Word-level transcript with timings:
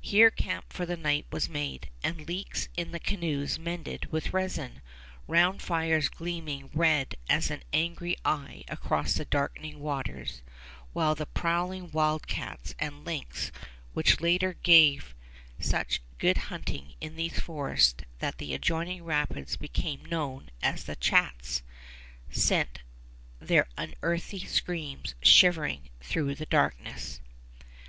Here 0.00 0.32
camp 0.32 0.72
for 0.72 0.84
the 0.84 0.96
night 0.96 1.26
was 1.30 1.48
made, 1.48 1.90
and 2.02 2.26
leaks 2.26 2.68
in 2.76 2.90
the 2.90 2.98
canoes 2.98 3.56
mended 3.56 4.10
with 4.10 4.32
resin, 4.32 4.82
round 5.28 5.62
fires 5.62 6.08
gleaming 6.08 6.70
red 6.74 7.14
as 7.28 7.52
an 7.52 7.62
angry 7.72 8.16
eye 8.24 8.64
across 8.66 9.14
the 9.14 9.24
darkening 9.24 9.78
waters, 9.78 10.42
while 10.92 11.14
the 11.14 11.24
prowling 11.24 11.92
wild 11.92 12.26
cats 12.26 12.74
and 12.80 13.04
lynx, 13.04 13.52
which 13.92 14.20
later 14.20 14.54
gave 14.64 15.14
such 15.60 16.02
good 16.18 16.36
hunting 16.50 16.94
in 17.00 17.14
these 17.14 17.38
forests 17.38 18.02
that 18.18 18.38
the 18.38 18.54
adjoining 18.54 19.04
rapids 19.04 19.56
became 19.56 20.04
known 20.06 20.50
as 20.64 20.82
the 20.82 20.96
Chats, 20.96 21.62
sent 22.28 22.80
their 23.38 23.68
unearthly 23.78 24.40
screams 24.40 25.14
shivering 25.22 25.90
through 26.00 26.34
the 26.34 26.46
darkness. 26.46 27.20